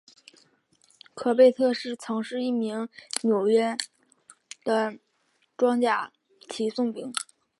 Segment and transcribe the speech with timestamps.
[1.13, 1.69] 科贝特
[1.99, 2.89] 曾是一名
[3.21, 3.77] 纽约
[4.63, 4.97] 的
[5.55, 6.11] 装甲
[6.49, 7.13] 骑送兵。